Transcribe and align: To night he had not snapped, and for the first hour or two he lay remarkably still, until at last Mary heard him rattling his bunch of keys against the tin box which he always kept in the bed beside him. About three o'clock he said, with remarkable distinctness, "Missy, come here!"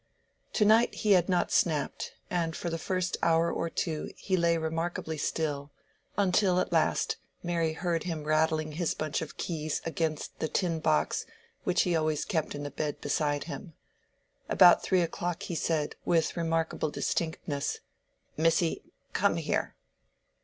To 0.53 0.65
night 0.65 0.95
he 0.95 1.11
had 1.11 1.29
not 1.29 1.51
snapped, 1.51 2.13
and 2.27 2.55
for 2.55 2.71
the 2.71 2.79
first 2.79 3.17
hour 3.21 3.51
or 3.53 3.69
two 3.69 4.09
he 4.17 4.35
lay 4.35 4.57
remarkably 4.57 5.15
still, 5.15 5.69
until 6.17 6.59
at 6.59 6.71
last 6.71 7.17
Mary 7.43 7.73
heard 7.73 8.05
him 8.05 8.23
rattling 8.23 8.71
his 8.71 8.95
bunch 8.95 9.21
of 9.21 9.37
keys 9.37 9.79
against 9.85 10.39
the 10.39 10.47
tin 10.47 10.79
box 10.79 11.27
which 11.65 11.83
he 11.83 11.95
always 11.95 12.25
kept 12.25 12.55
in 12.55 12.63
the 12.63 12.71
bed 12.71 12.99
beside 12.99 13.43
him. 13.43 13.75
About 14.49 14.81
three 14.81 15.01
o'clock 15.01 15.43
he 15.43 15.53
said, 15.53 15.93
with 16.03 16.35
remarkable 16.35 16.89
distinctness, 16.89 17.77
"Missy, 18.35 18.81
come 19.13 19.35
here!" 19.35 19.75